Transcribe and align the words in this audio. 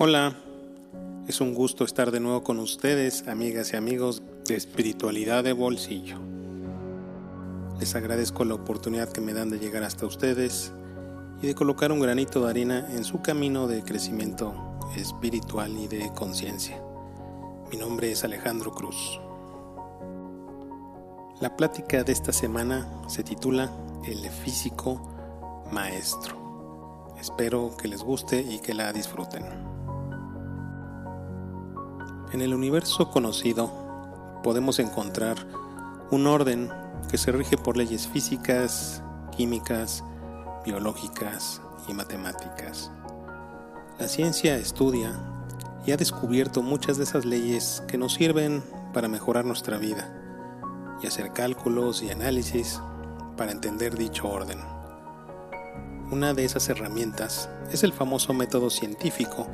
Hola, 0.00 0.32
es 1.26 1.40
un 1.40 1.54
gusto 1.54 1.82
estar 1.82 2.12
de 2.12 2.20
nuevo 2.20 2.44
con 2.44 2.60
ustedes, 2.60 3.26
amigas 3.26 3.72
y 3.72 3.76
amigos 3.76 4.22
de 4.46 4.54
Espiritualidad 4.54 5.42
de 5.42 5.52
Bolsillo. 5.52 6.18
Les 7.80 7.96
agradezco 7.96 8.44
la 8.44 8.54
oportunidad 8.54 9.10
que 9.10 9.20
me 9.20 9.34
dan 9.34 9.50
de 9.50 9.58
llegar 9.58 9.82
hasta 9.82 10.06
ustedes 10.06 10.72
y 11.42 11.48
de 11.48 11.56
colocar 11.56 11.90
un 11.90 11.98
granito 11.98 12.44
de 12.44 12.50
arena 12.50 12.86
en 12.92 13.02
su 13.02 13.22
camino 13.22 13.66
de 13.66 13.82
crecimiento 13.82 14.54
espiritual 14.96 15.76
y 15.76 15.88
de 15.88 16.12
conciencia. 16.14 16.80
Mi 17.68 17.76
nombre 17.76 18.12
es 18.12 18.22
Alejandro 18.22 18.70
Cruz. 18.70 19.20
La 21.40 21.56
plática 21.56 22.04
de 22.04 22.12
esta 22.12 22.32
semana 22.32 22.86
se 23.08 23.24
titula 23.24 23.72
El 24.06 24.30
físico 24.30 25.10
maestro. 25.72 27.16
Espero 27.20 27.76
que 27.76 27.88
les 27.88 28.04
guste 28.04 28.40
y 28.40 28.60
que 28.60 28.74
la 28.74 28.92
disfruten. 28.92 29.77
En 32.32 32.42
el 32.42 32.52
universo 32.52 33.10
conocido 33.10 33.70
podemos 34.42 34.78
encontrar 34.78 35.36
un 36.10 36.26
orden 36.26 36.68
que 37.10 37.16
se 37.16 37.32
rige 37.32 37.56
por 37.56 37.78
leyes 37.78 38.06
físicas, 38.06 39.02
químicas, 39.34 40.04
biológicas 40.62 41.62
y 41.88 41.94
matemáticas. 41.94 42.90
La 43.98 44.08
ciencia 44.08 44.56
estudia 44.56 45.18
y 45.86 45.92
ha 45.92 45.96
descubierto 45.96 46.62
muchas 46.62 46.98
de 46.98 47.04
esas 47.04 47.24
leyes 47.24 47.82
que 47.88 47.96
nos 47.96 48.14
sirven 48.14 48.62
para 48.92 49.08
mejorar 49.08 49.46
nuestra 49.46 49.78
vida 49.78 50.14
y 51.02 51.06
hacer 51.06 51.32
cálculos 51.32 52.02
y 52.02 52.10
análisis 52.10 52.78
para 53.38 53.52
entender 53.52 53.96
dicho 53.96 54.28
orden. 54.28 54.58
Una 56.10 56.34
de 56.34 56.44
esas 56.44 56.68
herramientas 56.68 57.48
es 57.72 57.84
el 57.84 57.94
famoso 57.94 58.34
método 58.34 58.68
científico 58.68 59.46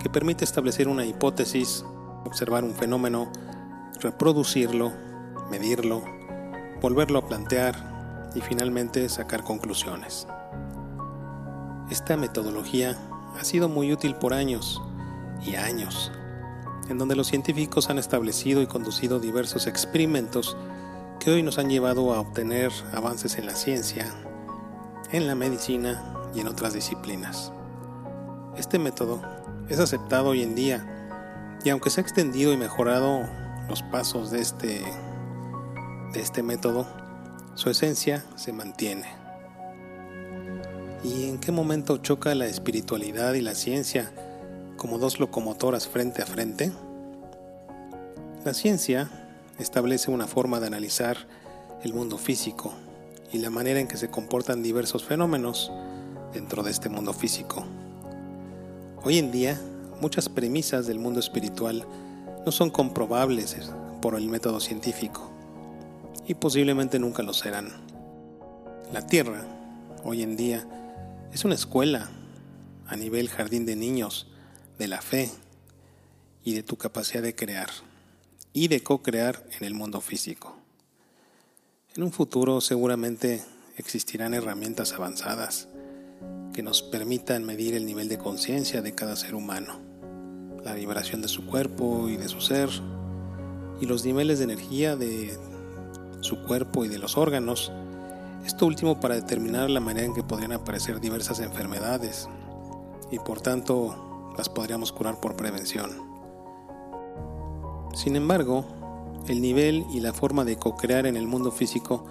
que 0.00 0.08
permite 0.08 0.44
establecer 0.44 0.86
una 0.86 1.04
hipótesis 1.04 1.84
observar 2.26 2.64
un 2.64 2.74
fenómeno, 2.74 3.30
reproducirlo, 4.00 4.92
medirlo, 5.50 6.02
volverlo 6.80 7.18
a 7.18 7.26
plantear 7.26 8.30
y 8.34 8.40
finalmente 8.40 9.08
sacar 9.08 9.42
conclusiones. 9.42 10.26
Esta 11.90 12.16
metodología 12.16 12.96
ha 13.38 13.44
sido 13.44 13.68
muy 13.68 13.92
útil 13.92 14.14
por 14.16 14.34
años 14.34 14.82
y 15.44 15.54
años, 15.54 16.10
en 16.88 16.98
donde 16.98 17.16
los 17.16 17.28
científicos 17.28 17.90
han 17.90 17.98
establecido 17.98 18.62
y 18.62 18.66
conducido 18.66 19.20
diversos 19.20 19.66
experimentos 19.66 20.56
que 21.20 21.30
hoy 21.30 21.42
nos 21.42 21.58
han 21.58 21.70
llevado 21.70 22.12
a 22.12 22.20
obtener 22.20 22.72
avances 22.92 23.38
en 23.38 23.46
la 23.46 23.54
ciencia, 23.54 24.06
en 25.12 25.26
la 25.26 25.34
medicina 25.34 26.12
y 26.34 26.40
en 26.40 26.48
otras 26.48 26.74
disciplinas. 26.74 27.52
Este 28.56 28.78
método 28.78 29.22
es 29.68 29.78
aceptado 29.80 30.30
hoy 30.30 30.42
en 30.42 30.54
día 30.54 30.95
y 31.66 31.68
aunque 31.68 31.90
se 31.90 32.00
ha 32.00 32.04
extendido 32.04 32.52
y 32.52 32.56
mejorado 32.56 33.28
los 33.68 33.82
pasos 33.82 34.30
de 34.30 34.40
este, 34.40 34.84
de 36.12 36.20
este 36.20 36.44
método, 36.44 36.86
su 37.56 37.70
esencia 37.70 38.24
se 38.36 38.52
mantiene. 38.52 39.08
¿Y 41.02 41.28
en 41.28 41.38
qué 41.38 41.50
momento 41.50 41.96
choca 41.96 42.36
la 42.36 42.46
espiritualidad 42.46 43.34
y 43.34 43.40
la 43.40 43.56
ciencia 43.56 44.12
como 44.76 44.98
dos 44.98 45.18
locomotoras 45.18 45.88
frente 45.88 46.22
a 46.22 46.26
frente? 46.26 46.70
La 48.44 48.54
ciencia 48.54 49.10
establece 49.58 50.12
una 50.12 50.28
forma 50.28 50.60
de 50.60 50.68
analizar 50.68 51.16
el 51.82 51.92
mundo 51.94 52.16
físico 52.16 52.74
y 53.32 53.38
la 53.38 53.50
manera 53.50 53.80
en 53.80 53.88
que 53.88 53.96
se 53.96 54.08
comportan 54.08 54.62
diversos 54.62 55.04
fenómenos 55.04 55.72
dentro 56.32 56.62
de 56.62 56.70
este 56.70 56.88
mundo 56.88 57.12
físico. 57.12 57.66
Hoy 59.02 59.18
en 59.18 59.32
día 59.32 59.60
muchas 60.00 60.28
premisas 60.28 60.86
del 60.86 60.98
mundo 60.98 61.20
espiritual 61.20 61.86
no 62.44 62.52
son 62.52 62.70
comprobables 62.70 63.56
por 64.00 64.14
el 64.14 64.28
método 64.28 64.60
científico 64.60 65.30
y 66.26 66.34
posiblemente 66.34 66.98
nunca 66.98 67.22
lo 67.22 67.32
serán. 67.32 67.72
La 68.92 69.06
Tierra, 69.06 69.44
hoy 70.04 70.22
en 70.22 70.36
día, 70.36 70.66
es 71.32 71.44
una 71.44 71.54
escuela 71.54 72.10
a 72.86 72.96
nivel 72.96 73.28
jardín 73.28 73.66
de 73.66 73.76
niños 73.76 74.28
de 74.78 74.88
la 74.88 75.00
fe 75.00 75.30
y 76.44 76.54
de 76.54 76.62
tu 76.62 76.76
capacidad 76.76 77.22
de 77.22 77.34
crear 77.34 77.70
y 78.52 78.68
de 78.68 78.82
co-crear 78.82 79.44
en 79.58 79.66
el 79.66 79.74
mundo 79.74 80.00
físico. 80.00 80.56
En 81.94 82.02
un 82.02 82.12
futuro 82.12 82.60
seguramente 82.60 83.42
existirán 83.76 84.34
herramientas 84.34 84.92
avanzadas 84.92 85.68
que 86.52 86.62
nos 86.62 86.82
permitan 86.82 87.44
medir 87.44 87.74
el 87.74 87.86
nivel 87.86 88.08
de 88.08 88.18
conciencia 88.18 88.82
de 88.82 88.94
cada 88.94 89.16
ser 89.16 89.34
humano 89.34 89.80
la 90.66 90.74
vibración 90.74 91.22
de 91.22 91.28
su 91.28 91.46
cuerpo 91.46 92.08
y 92.08 92.16
de 92.16 92.28
su 92.28 92.40
ser, 92.40 92.68
y 93.80 93.86
los 93.86 94.04
niveles 94.04 94.38
de 94.38 94.44
energía 94.46 94.96
de 94.96 95.38
su 96.22 96.42
cuerpo 96.42 96.84
y 96.84 96.88
de 96.88 96.98
los 96.98 97.16
órganos, 97.16 97.70
esto 98.44 98.66
último 98.66 98.98
para 98.98 99.14
determinar 99.14 99.70
la 99.70 99.78
manera 99.78 100.06
en 100.06 100.12
que 100.12 100.24
podrían 100.24 100.50
aparecer 100.50 101.00
diversas 101.00 101.38
enfermedades, 101.38 102.28
y 103.12 103.20
por 103.20 103.40
tanto 103.40 104.34
las 104.36 104.48
podríamos 104.48 104.90
curar 104.90 105.20
por 105.20 105.36
prevención. 105.36 106.02
Sin 107.94 108.16
embargo, 108.16 108.64
el 109.28 109.40
nivel 109.40 109.86
y 109.92 110.00
la 110.00 110.12
forma 110.12 110.44
de 110.44 110.56
co-crear 110.56 111.06
en 111.06 111.16
el 111.16 111.28
mundo 111.28 111.52
físico 111.52 112.06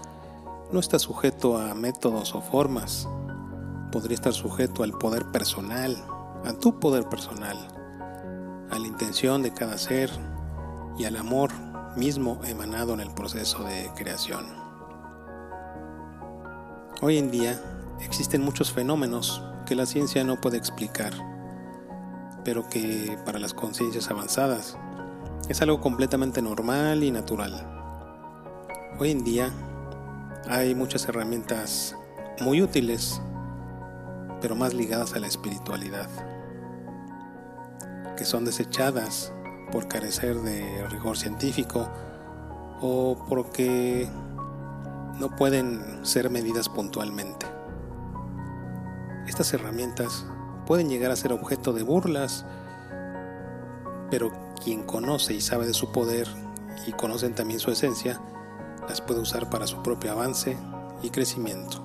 no 0.72 0.80
está 0.80 0.98
sujeto 0.98 1.58
a 1.58 1.74
métodos 1.74 2.34
o 2.34 2.42
formas, 2.42 3.10
podría 3.92 4.16
estar 4.16 4.32
sujeto 4.32 4.82
al 4.84 4.94
poder 4.94 5.26
personal, 5.26 6.02
a 6.46 6.54
tu 6.54 6.80
poder 6.80 7.10
personal, 7.10 7.75
a 8.75 8.80
la 8.80 8.88
intención 8.88 9.41
de 9.41 9.53
cada 9.53 9.78
ser 9.78 10.09
y 10.97 11.06
al 11.06 11.16
amor 11.16 11.52
mismo 11.96 12.41
emanado 12.44 12.94
en 12.94 13.00
el 13.00 13.09
proceso 13.12 13.63
de 13.63 13.90
creación. 13.96 14.46
Hoy 17.02 17.18
en 17.18 17.31
día 17.31 17.62
existen 18.02 18.41
muchos 18.41 18.74
fenómenos 18.74 19.41
que 19.66 19.75
la 19.75 19.85
ciencia 19.85 20.25
no 20.25 20.41
puede 20.41 20.58
explicar, 20.58 21.14
pero 22.44 22.68
que 22.68 23.18
para 23.25 23.40
las 23.40 23.53
conciencias 23.53 24.12
avanzadas 24.12 24.78
es 25.47 25.62
algo 25.62 25.80
completamente 25.80 26.41
normal 26.41 27.02
y 27.03 27.12
natural. 27.12 27.66
Hoy 29.00 29.12
en 29.12 29.24
día 29.24 29.53
hay 30.50 30.75
muchas 30.75 31.08
herramientas 31.08 31.96
muy 32.41 32.62
útiles, 32.62 33.22
pero 34.41 34.56
más 34.56 34.74
ligadas 34.74 35.14
a 35.14 35.19
la 35.19 35.28
espiritualidad 35.28 36.09
que 38.16 38.26
son 38.26 38.46
desechadas 38.46 39.31
por 39.72 39.88
carecer 39.88 40.38
de 40.42 40.88
rigor 40.88 41.18
científico 41.18 41.90
o 42.81 43.26
porque 43.28 44.09
no 45.20 45.36
pueden 45.36 46.06
ser 46.06 46.30
medidas 46.30 46.70
puntualmente. 46.70 47.46
Estas 49.28 49.53
herramientas 49.53 50.26
pueden 50.66 50.90
llegar 50.90 51.12
a 51.12 51.16
ser 51.16 51.34
objeto 51.34 51.74
de 51.74 51.84
burlas, 51.84 52.46
pero 54.09 54.32
quien 54.64 54.84
conoce 54.84 55.34
y 55.34 55.42
sabe 55.42 55.66
de 55.66 55.74
su 55.74 55.92
poder 55.92 56.28
y 56.86 56.92
conocen 56.92 57.34
también 57.34 57.59
su 57.59 57.72
esencia, 57.72 58.22
las 58.88 59.02
puede 59.02 59.22
usar 59.22 59.50
para 59.50 59.68
su 59.68 59.82
propio 59.82 60.12
avance 60.12 60.58
y 61.02 61.09
crecimiento. 61.09 61.84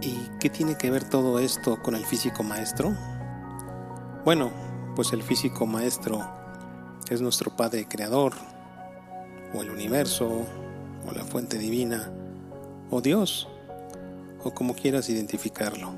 ¿Y 0.00 0.28
qué 0.40 0.50
tiene 0.50 0.76
que 0.76 0.90
ver 0.90 1.08
todo 1.08 1.38
esto 1.38 1.80
con 1.82 1.94
el 1.94 2.04
físico 2.04 2.42
maestro? 2.42 2.94
Bueno, 4.24 4.50
pues 4.96 5.12
el 5.12 5.22
físico 5.22 5.64
maestro 5.64 6.28
es 7.08 7.20
nuestro 7.20 7.54
Padre 7.56 7.86
Creador, 7.88 8.32
o 9.54 9.62
el 9.62 9.70
universo, 9.70 10.44
o 11.06 11.12
la 11.12 11.24
fuente 11.24 11.56
divina, 11.56 12.10
o 12.90 13.00
Dios, 13.00 13.48
o 14.42 14.50
como 14.50 14.74
quieras 14.74 15.08
identificarlo, 15.08 15.92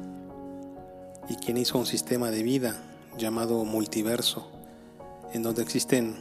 y 1.28 1.36
quien 1.36 1.56
hizo 1.56 1.78
un 1.78 1.86
sistema 1.86 2.30
de 2.30 2.42
vida 2.42 2.76
llamado 3.16 3.64
multiverso, 3.64 4.48
en 5.32 5.42
donde 5.42 5.62
existen 5.62 6.16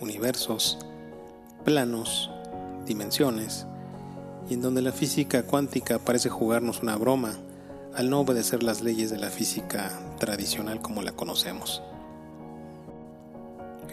universos, 0.00 0.78
planos, 1.64 2.30
dimensiones, 2.86 3.66
y 4.48 4.54
en 4.54 4.62
donde 4.62 4.82
la 4.82 4.92
física 4.92 5.42
cuántica 5.42 5.98
parece 5.98 6.28
jugarnos 6.28 6.80
una 6.80 6.96
broma 6.96 7.34
al 7.94 8.10
no 8.10 8.20
obedecer 8.20 8.62
las 8.62 8.82
leyes 8.82 9.10
de 9.10 9.18
la 9.18 9.30
física 9.30 9.98
tradicional 10.18 10.80
como 10.80 11.02
la 11.02 11.12
conocemos. 11.12 11.82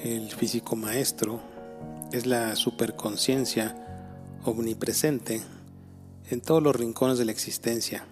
El 0.04 0.30
físico 0.32 0.76
maestro 0.76 1.40
es 2.12 2.26
la 2.26 2.56
superconciencia 2.56 3.76
omnipresente 4.46 5.42
en 6.30 6.42
todos 6.42 6.62
los 6.62 6.76
rincones 6.76 7.18
de 7.18 7.26
la 7.26 7.32
existencia 7.32 8.06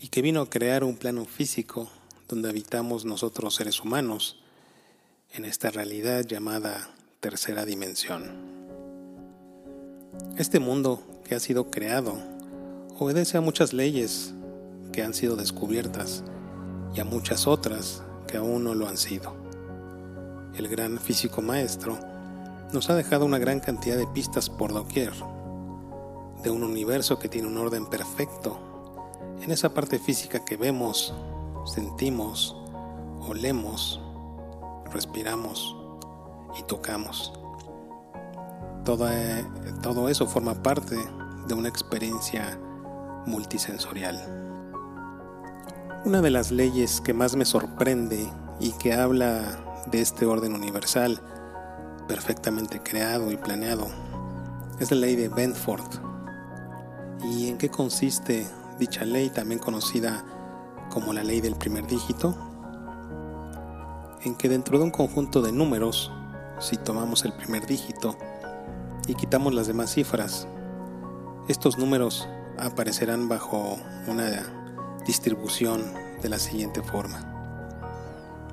y 0.00 0.08
que 0.08 0.22
vino 0.22 0.40
a 0.40 0.50
crear 0.50 0.84
un 0.84 0.96
plano 0.96 1.24
físico 1.24 1.88
donde 2.28 2.48
habitamos 2.48 3.04
nosotros 3.04 3.54
seres 3.54 3.80
humanos 3.80 4.42
en 5.32 5.44
esta 5.44 5.70
realidad 5.70 6.24
llamada 6.24 6.90
tercera 7.20 7.64
dimensión. 7.64 8.58
Este 10.36 10.58
mundo 10.60 11.02
que 11.24 11.34
ha 11.34 11.40
sido 11.40 11.70
creado 11.70 12.18
obedece 12.98 13.38
a 13.38 13.40
muchas 13.40 13.72
leyes 13.72 14.34
que 14.98 15.04
han 15.04 15.14
sido 15.14 15.36
descubiertas 15.36 16.24
y 16.92 16.98
a 16.98 17.04
muchas 17.04 17.46
otras 17.46 18.02
que 18.26 18.36
aún 18.36 18.64
no 18.64 18.74
lo 18.74 18.88
han 18.88 18.96
sido. 18.96 19.32
El 20.56 20.66
gran 20.66 20.98
físico 20.98 21.40
maestro 21.40 21.96
nos 22.72 22.90
ha 22.90 22.96
dejado 22.96 23.24
una 23.24 23.38
gran 23.38 23.60
cantidad 23.60 23.96
de 23.96 24.08
pistas 24.08 24.50
por 24.50 24.72
doquier, 24.72 25.12
de 26.42 26.50
un 26.50 26.64
universo 26.64 27.20
que 27.20 27.28
tiene 27.28 27.46
un 27.46 27.58
orden 27.58 27.86
perfecto 27.86 28.58
en 29.40 29.52
esa 29.52 29.72
parte 29.72 30.00
física 30.00 30.44
que 30.44 30.56
vemos, 30.56 31.14
sentimos, 31.64 32.56
olemos, 33.20 34.00
respiramos 34.92 35.76
y 36.58 36.64
tocamos. 36.64 37.32
Todo, 38.84 39.06
todo 39.80 40.08
eso 40.08 40.26
forma 40.26 40.60
parte 40.60 40.96
de 41.46 41.54
una 41.54 41.68
experiencia 41.68 42.58
multisensorial. 43.26 44.47
Una 46.04 46.20
de 46.20 46.30
las 46.30 46.52
leyes 46.52 47.00
que 47.00 47.12
más 47.12 47.34
me 47.34 47.44
sorprende 47.44 48.30
y 48.60 48.70
que 48.72 48.94
habla 48.94 49.82
de 49.90 50.00
este 50.00 50.26
orden 50.26 50.54
universal 50.54 51.20
perfectamente 52.06 52.80
creado 52.80 53.32
y 53.32 53.36
planeado 53.36 53.88
es 54.78 54.92
la 54.92 54.98
ley 54.98 55.16
de 55.16 55.28
Benford. 55.28 55.82
¿Y 57.24 57.48
en 57.48 57.58
qué 57.58 57.68
consiste 57.68 58.46
dicha 58.78 59.04
ley, 59.04 59.28
también 59.28 59.58
conocida 59.58 60.24
como 60.88 61.12
la 61.12 61.24
ley 61.24 61.40
del 61.40 61.56
primer 61.56 61.84
dígito? 61.88 62.36
En 64.22 64.36
que 64.36 64.48
dentro 64.48 64.78
de 64.78 64.84
un 64.84 64.92
conjunto 64.92 65.42
de 65.42 65.50
números, 65.50 66.12
si 66.60 66.76
tomamos 66.76 67.24
el 67.24 67.32
primer 67.32 67.66
dígito 67.66 68.16
y 69.08 69.14
quitamos 69.14 69.52
las 69.52 69.66
demás 69.66 69.92
cifras, 69.92 70.46
estos 71.48 71.76
números 71.76 72.28
aparecerán 72.56 73.28
bajo 73.28 73.78
una 74.06 74.57
distribución 75.08 75.82
de 76.22 76.28
la 76.28 76.38
siguiente 76.38 76.80
forma. 76.82 77.24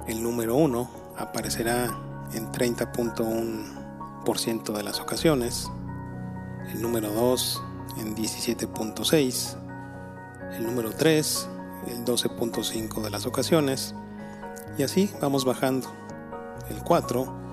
El 0.07 0.23
número 0.23 0.55
1 0.55 0.89
aparecerá 1.17 1.93
en 2.33 2.49
30.1% 2.49 4.71
de 4.71 4.83
las 4.83 5.01
ocasiones, 5.01 5.69
el 6.71 6.81
número 6.81 7.11
2 7.11 7.61
en 7.97 8.15
17.6, 8.15 9.57
el 10.53 10.65
número 10.65 10.91
3 10.91 11.49
en 11.87 12.05
12.5 12.05 13.01
de 13.01 13.09
las 13.09 13.25
ocasiones, 13.25 13.93
y 14.77 14.83
así 14.83 15.11
vamos 15.21 15.43
bajando. 15.43 15.91
El 16.69 16.81
4 16.83 17.43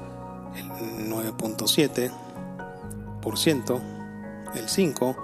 el 0.54 0.68
9.7%, 1.10 3.80
el 4.54 4.68
5 4.68 5.16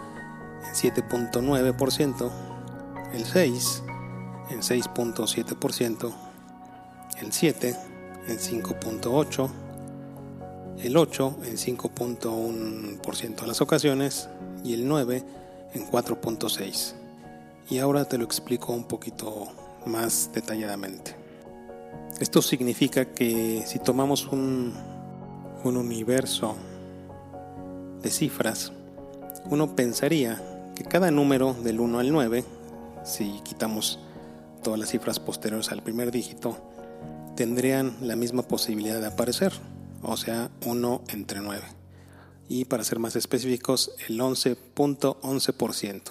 en 0.67 0.75
7.9%, 0.75 2.48
el 3.13 3.25
6 3.25 3.83
en 4.51 4.61
6.7%, 4.61 6.13
el 7.21 7.33
7 7.33 7.77
en 8.29 8.39
5.8%, 8.39 9.51
el 10.83 10.97
8 10.97 11.37
en 11.45 11.57
5.1% 11.57 13.41
de 13.41 13.47
las 13.47 13.61
ocasiones 13.61 14.29
y 14.65 14.75
el 14.75 14.87
9 14.87 15.25
en 15.75 15.91
4.6%. 15.91 16.95
Y 17.71 17.79
ahora 17.79 18.07
te 18.07 18.17
lo 18.17 18.25
explico 18.25 18.73
un 18.73 18.85
poquito 18.85 19.49
más 19.85 20.31
detalladamente. 20.33 21.15
Esto 22.19 22.41
significa 22.41 23.05
que 23.05 23.63
si 23.67 23.79
tomamos 23.79 24.27
un, 24.27 24.73
un 25.65 25.77
universo 25.77 26.57
de 28.03 28.11
cifras, 28.11 28.73
uno 29.51 29.75
pensaría 29.77 30.43
que 30.75 30.85
cada 30.85 31.11
número 31.11 31.55
del 31.55 31.81
1 31.81 31.99
al 31.99 32.13
9, 32.13 32.45
si 33.09 33.41
quitamos 33.43 33.99
todas 34.63 34.79
las 34.79 34.91
cifras 34.91 35.19
posteriores 35.19 35.73
al 35.73 35.83
primer 35.83 36.11
dígito, 36.11 36.59
tendrían 37.37 37.97
la 38.03 38.17
misma 38.17 38.43
posibilidad 38.43 39.01
de 39.01 39.07
aparecer, 39.07 39.53
o 40.03 40.17
sea, 40.17 40.51
1 40.67 41.05
entre 41.09 41.41
9. 41.41 41.63
Y 42.49 42.67
para 42.67 42.85
ser 42.85 42.99
más 42.99 43.17
específicos, 43.17 43.93
el 44.09 44.21
11.11%. 44.21 46.03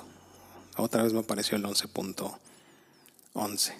Otra 0.77 1.03
vez 1.03 1.13
me 1.13 1.19
apareció 1.19 1.57
el 1.57 1.65
11.11. 1.65 3.73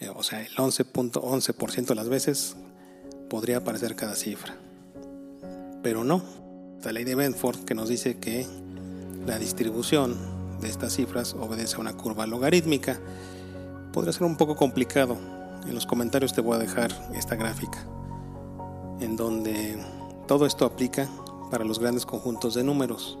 Eh, 0.00 0.08
o 0.08 0.22
sea, 0.22 0.42
el 0.42 0.54
11.11% 0.54 1.86
de 1.86 1.94
las 1.94 2.08
veces 2.08 2.56
podría 3.28 3.58
aparecer 3.58 3.96
cada 3.96 4.14
cifra. 4.14 4.56
Pero 5.82 6.04
no. 6.04 6.22
La 6.84 6.92
ley 6.92 7.04
de 7.04 7.16
Benford 7.16 7.64
que 7.64 7.74
nos 7.74 7.88
dice 7.88 8.18
que 8.18 8.46
la 9.26 9.38
distribución 9.38 10.35
de 10.60 10.68
estas 10.68 10.94
cifras 10.94 11.34
obedece 11.34 11.76
a 11.76 11.80
una 11.80 11.96
curva 11.96 12.26
logarítmica. 12.26 12.98
Podría 13.92 14.12
ser 14.12 14.24
un 14.24 14.36
poco 14.36 14.56
complicado. 14.56 15.16
En 15.66 15.74
los 15.74 15.86
comentarios 15.86 16.32
te 16.32 16.40
voy 16.40 16.56
a 16.56 16.58
dejar 16.58 16.92
esta 17.14 17.34
gráfica, 17.34 17.84
en 19.00 19.16
donde 19.16 19.78
todo 20.26 20.46
esto 20.46 20.64
aplica 20.64 21.08
para 21.50 21.64
los 21.64 21.78
grandes 21.78 22.06
conjuntos 22.06 22.54
de 22.54 22.62
números, 22.62 23.18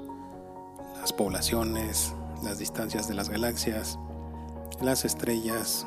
las 1.00 1.12
poblaciones, 1.12 2.14
las 2.42 2.58
distancias 2.58 3.08
de 3.08 3.14
las 3.14 3.28
galaxias, 3.28 3.98
las 4.80 5.04
estrellas, 5.04 5.86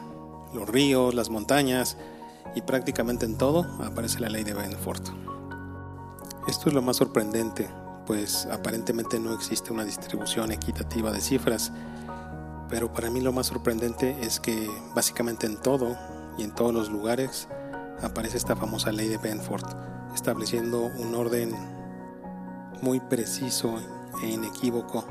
los 0.54 0.68
ríos, 0.68 1.14
las 1.14 1.30
montañas 1.30 1.98
y 2.56 2.62
prácticamente 2.62 3.26
en 3.26 3.38
todo 3.38 3.66
aparece 3.84 4.20
la 4.20 4.30
ley 4.30 4.44
de 4.44 4.54
Benford. 4.54 5.04
Esto 6.48 6.70
es 6.70 6.74
lo 6.74 6.82
más 6.82 6.98
sorprendente 6.98 7.70
pues 8.10 8.48
aparentemente 8.52 9.20
no 9.20 9.36
existe 9.36 9.72
una 9.72 9.86
distribución 9.86 10.52
equitativa 10.52 11.12
de 11.12 11.22
cifras. 11.22 11.72
Pero 12.68 12.92
para 12.92 13.12
mí 13.12 13.22
lo 13.22 13.32
más 13.32 13.46
sorprendente 13.46 14.18
es 14.22 14.40
que 14.40 14.68
básicamente 14.96 15.46
en 15.46 15.58
todo 15.58 15.96
y 16.36 16.42
en 16.42 16.56
todos 16.56 16.74
los 16.74 16.90
lugares 16.90 17.48
aparece 18.02 18.38
esta 18.38 18.56
famosa 18.56 18.92
ley 18.92 19.10
de 19.10 19.20
Benford, 19.20 19.64
estableciendo 20.16 20.86
un 20.86 21.14
orden 21.14 21.54
muy 22.82 23.00
preciso 23.00 23.76
e 24.24 24.30
inequívoco 24.30 25.06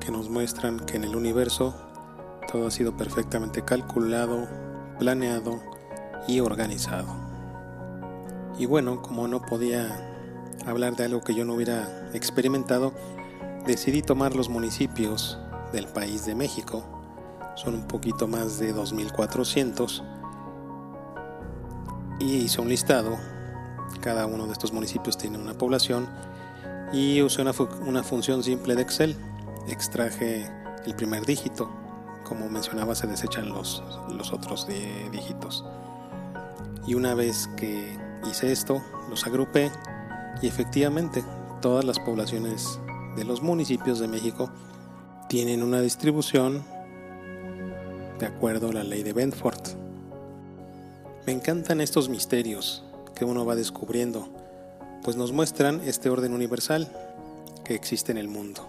que 0.00 0.12
nos 0.12 0.28
muestran 0.28 0.78
que 0.80 0.98
en 0.98 1.04
el 1.04 1.16
universo 1.16 1.74
todo 2.52 2.66
ha 2.66 2.70
sido 2.70 2.94
perfectamente 2.94 3.64
calculado, 3.64 4.46
planeado 4.98 5.62
y 6.26 6.40
organizado. 6.40 7.08
Y 8.58 8.66
bueno, 8.66 9.00
como 9.00 9.28
no 9.28 9.40
podía 9.40 10.08
hablar 10.66 10.96
de 10.96 11.04
algo 11.04 11.20
que 11.22 11.34
yo 11.34 11.44
no 11.44 11.54
hubiera 11.54 12.10
experimentado, 12.12 12.92
decidí 13.66 14.02
tomar 14.02 14.34
los 14.34 14.48
municipios 14.48 15.38
del 15.72 15.86
país 15.86 16.24
de 16.24 16.34
México. 16.34 16.84
Son 17.56 17.74
un 17.74 17.86
poquito 17.86 18.28
más 18.28 18.58
de 18.58 18.74
2.400. 18.74 20.02
Y 22.20 22.36
hice 22.36 22.60
un 22.60 22.68
listado. 22.68 23.18
Cada 24.00 24.26
uno 24.26 24.46
de 24.46 24.52
estos 24.52 24.72
municipios 24.72 25.18
tiene 25.18 25.38
una 25.38 25.54
población. 25.54 26.08
Y 26.92 27.20
usé 27.22 27.42
una, 27.42 28.02
función 28.02 28.42
simple 28.42 28.74
de 28.74 28.82
Excel. 28.82 29.16
Extraje 29.68 30.50
el 30.86 30.94
primer 30.94 31.26
dígito. 31.26 31.70
Como 32.24 32.48
mencionaba, 32.48 32.94
se 32.94 33.06
desechan 33.06 33.48
los, 33.48 33.82
los 34.10 34.32
otros 34.32 34.66
dígitos. 35.12 35.64
Y 36.86 36.94
una 36.94 37.14
vez 37.14 37.48
que 37.56 37.98
hice 38.30 38.52
esto, 38.52 38.82
los 39.10 39.26
agrupé 39.26 39.70
y 40.42 40.46
efectivamente, 40.46 41.24
todas 41.60 41.84
las 41.84 41.98
poblaciones 41.98 42.78
de 43.16 43.24
los 43.24 43.42
municipios 43.42 43.98
de 43.98 44.08
México 44.08 44.50
tienen 45.28 45.62
una 45.62 45.80
distribución 45.80 46.62
de 48.18 48.26
acuerdo 48.26 48.70
a 48.70 48.72
la 48.72 48.84
ley 48.84 49.02
de 49.02 49.12
Benford. 49.12 49.60
Me 51.26 51.32
encantan 51.32 51.80
estos 51.80 52.08
misterios 52.08 52.84
que 53.14 53.24
uno 53.24 53.44
va 53.44 53.54
descubriendo, 53.54 54.28
pues 55.02 55.16
nos 55.16 55.32
muestran 55.32 55.80
este 55.84 56.08
orden 56.08 56.32
universal 56.32 56.90
que 57.64 57.74
existe 57.74 58.12
en 58.12 58.18
el 58.18 58.28
mundo. 58.28 58.66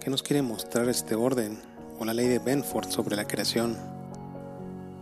¿Qué 0.00 0.10
nos 0.10 0.22
quiere 0.22 0.42
mostrar 0.42 0.88
este 0.88 1.14
orden 1.14 1.58
o 1.98 2.04
la 2.04 2.14
ley 2.14 2.28
de 2.28 2.38
Benford 2.38 2.88
sobre 2.90 3.16
la 3.16 3.26
creación? 3.26 3.76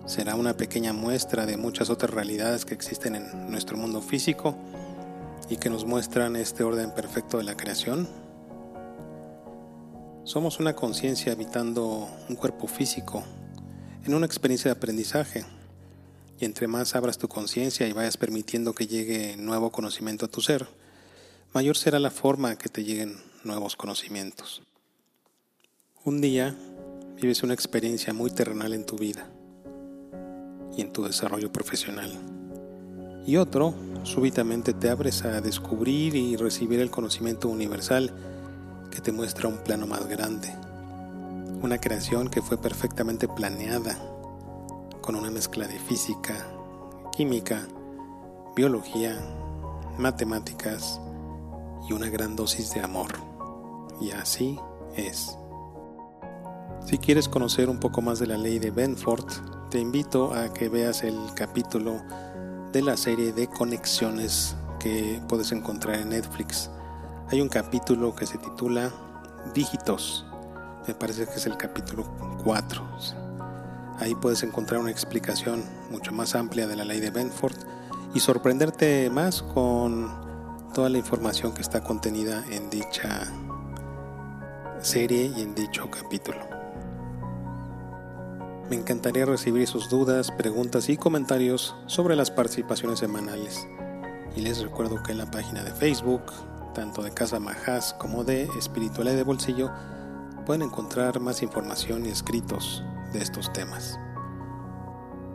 ¿Será 0.07 0.37
una 0.37 0.57
pequeña 0.57 0.93
muestra 0.93 1.47
de 1.47 1.57
muchas 1.57 1.91
otras 1.91 2.13
realidades 2.13 2.65
que 2.65 2.75
existen 2.75 3.17
en 3.17 3.51
nuestro 3.51 3.77
mundo 3.77 4.01
físico? 4.01 4.57
Y 5.49 5.57
que 5.57 5.71
nos 5.71 5.85
muestran 5.85 6.37
este 6.37 6.65
orden 6.65 6.93
perfecto 6.93 7.39
de 7.39 7.45
la 7.45 7.57
creación? 7.57 8.09
Somos 10.25 10.59
una 10.59 10.75
conciencia 10.75 11.33
habitando 11.33 12.09
un 12.29 12.37
cuerpo 12.37 12.67
físico 12.67 13.23
en 14.05 14.15
una 14.15 14.27
experiencia 14.27 14.71
de 14.71 14.77
aprendizaje. 14.77 15.45
Y 16.39 16.45
entre 16.45 16.67
más 16.67 16.95
abras 16.95 17.17
tu 17.17 17.29
conciencia 17.29 17.87
y 17.87 17.93
vayas 17.93 18.17
permitiendo 18.17 18.75
que 18.75 18.87
llegue 18.87 19.37
nuevo 19.37 19.71
conocimiento 19.71 20.27
a 20.27 20.29
tu 20.29 20.43
ser, 20.43 20.67
mayor 21.55 21.77
será 21.77 21.99
la 21.99 22.11
forma 22.11 22.57
que 22.57 22.69
te 22.69 22.85
lleguen 22.85 23.17
nuevos 23.45 23.77
conocimientos. 23.77 24.63
Un 26.05 26.21
día 26.21 26.55
vives 27.21 27.43
una 27.43 27.55
experiencia 27.55 28.13
muy 28.13 28.31
terrenal 28.31 28.75
en 28.75 28.85
tu 28.85 28.97
vida 28.97 29.31
y 30.77 30.83
en 30.83 30.93
tu 30.93 31.05
desarrollo 31.05 31.51
profesional 31.51 32.36
y 33.27 33.37
otro, 33.37 33.75
súbitamente 34.05 34.73
te 34.73 34.89
abres 34.89 35.25
a 35.25 35.41
descubrir 35.41 36.15
y 36.15 36.37
recibir 36.37 36.81
el 36.81 36.91
conocimiento 36.91 37.49
universal 37.49 38.13
que 38.91 39.01
te 39.01 39.11
muestra 39.11 39.49
un 39.49 39.59
plano 39.59 39.87
más 39.87 40.07
grande, 40.07 40.55
una 41.61 41.79
creación 41.79 42.29
que 42.29 42.41
fue 42.41 42.57
perfectamente 42.57 43.27
planeada, 43.27 43.99
con 45.03 45.17
una 45.17 45.31
mezcla 45.31 45.67
de 45.67 45.79
física, 45.79 46.47
química, 47.17 47.67
biología, 48.55 49.19
matemáticas 49.99 51.01
y 51.89 51.93
una 51.93 52.09
gran 52.09 52.37
dosis 52.37 52.75
de 52.75 52.81
amor. 52.81 53.13
Y 54.01 54.11
así 54.11 54.59
es. 54.97 55.37
Si 56.85 56.99
quieres 56.99 57.29
conocer 57.29 57.69
un 57.69 57.81
poco 57.81 58.03
más 58.03 58.21
de 58.21 58.29
la 58.29 58.37
ley 58.37 58.59
de 58.61 58.71
Benford, 58.71 59.27
te 59.71 59.81
invito 59.81 60.33
a 60.33 60.53
que 60.53 60.69
veas 60.69 61.03
el 61.03 61.19
capítulo 61.35 62.03
de 62.77 62.83
la 62.83 62.99
serie 62.99 63.33
de 63.33 63.47
conexiones 63.47 64.55
que 64.79 65.19
puedes 65.31 65.51
encontrar 65.51 65.99
en 65.99 66.11
Netflix. 66.11 66.69
Hay 67.31 67.41
un 67.41 67.49
capítulo 67.49 68.15
que 68.15 68.27
se 68.27 68.37
titula 68.37 68.93
Dígitos. 69.55 70.27
Me 70.87 70.93
parece 70.93 71.25
que 71.25 71.37
es 71.37 71.47
el 71.47 71.57
capítulo 71.57 72.05
4. 72.45 72.87
Ahí 73.99 74.15
puedes 74.15 74.43
encontrar 74.43 74.79
una 74.79 74.91
explicación 74.91 75.65
mucho 75.91 76.13
más 76.13 76.35
amplia 76.35 76.67
de 76.67 76.77
la 76.77 76.85
ley 76.85 77.01
de 77.01 77.11
Benford 77.11 77.57
y 78.13 78.21
sorprenderte 78.21 79.09
más 79.09 79.41
con 79.41 80.11
toda 80.75 80.91
la 80.91 80.99
información 80.99 81.55
que 81.55 81.63
está 81.63 81.83
contenida 81.83 82.45
en 82.51 82.69
dicha 82.69 83.33
serie 84.83 85.33
y 85.35 85.41
en 85.41 85.55
dicho 85.55 85.91
capítulo. 85.91 86.56
Me 88.69 88.75
encantaría 88.75 89.25
recibir 89.25 89.69
sus 89.69 89.89
dudas, 89.89 90.33
preguntas 90.33 90.89
y 90.89 90.97
comentarios 90.97 91.77
sobre 91.87 92.17
las 92.17 92.33
participaciones 92.33 92.99
semanales. 92.99 93.69
Y 94.35 94.41
les 94.41 94.61
recuerdo 94.61 95.03
que 95.05 95.13
en 95.13 95.19
la 95.19 95.31
página 95.31 95.63
de 95.63 95.71
Facebook, 95.71 96.33
tanto 96.75 97.03
de 97.03 97.13
Casa 97.13 97.39
Majás 97.39 97.95
como 97.95 98.25
de 98.25 98.49
Espiritualidad 98.59 99.15
de 99.15 99.23
Bolsillo, 99.23 99.71
pueden 100.45 100.63
encontrar 100.63 101.21
más 101.21 101.43
información 101.43 102.07
y 102.07 102.09
escritos 102.09 102.83
de 103.13 103.21
estos 103.21 103.53
temas. 103.53 104.01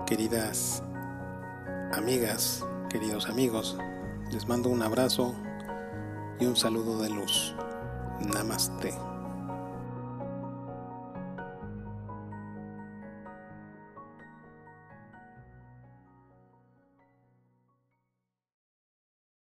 Queridas 0.05 0.83
amigas, 1.93 2.65
queridos 2.89 3.29
amigos, 3.29 3.77
les 4.31 4.45
mando 4.47 4.69
un 4.69 4.81
abrazo 4.81 5.33
y 6.37 6.45
un 6.45 6.57
saludo 6.57 7.01
de 7.01 7.09
luz. 7.09 7.55
Namaste. 8.19 9.10